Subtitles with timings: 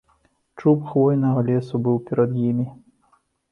[0.61, 2.69] Чуб хвойнага лесу быў перад імі.